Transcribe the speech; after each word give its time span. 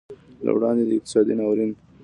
له 0.45 0.51
وړاندې 0.55 0.83
د 0.85 0.91
اقتصادي 0.97 1.33
ناورین 1.39 1.71